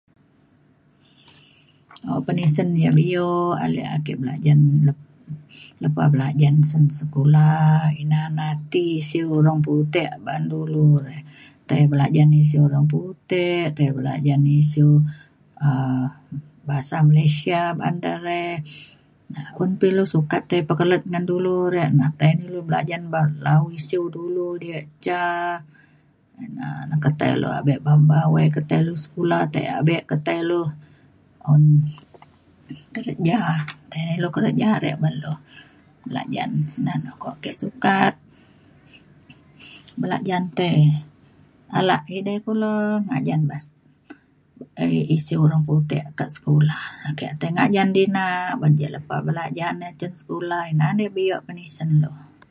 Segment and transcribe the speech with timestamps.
[2.17, 3.29] uban isen yak bio
[3.63, 5.03] ale ake belajen le-
[5.81, 7.49] lepa belajan cen sekula
[8.03, 11.17] ina na ti isiu urang putek ba’an dulu re.
[11.67, 14.89] tai belajen isiu urang putek tai belajen isiu
[15.67, 16.01] um
[16.67, 18.41] bahasa Malaysia ba’an de re.
[19.33, 23.01] na un pa ilu sukat tai pekelet ngan dulu re na tai na ilu belajen
[23.13, 25.19] da- lau isiu dulu diak ca
[26.45, 28.19] ina na ke tai le abe bamba
[28.55, 30.61] ke tai le abe sekula tai abe ke tai lu
[31.51, 31.63] un
[32.95, 33.39] kerja.
[33.89, 35.33] tai na ilu kerja re ban ilu
[36.07, 38.13] belajen ina na ukok ke sukat
[40.01, 40.77] belajen tei
[41.77, 42.71] alak edei kulo
[43.07, 43.79] ngajan ba-
[45.15, 46.77] isiu urang putek kak sekula
[47.09, 48.23] ake tai ngajan di na
[48.59, 52.11] ban ke lepa belajen na cen sekula ina na bio penisen ilu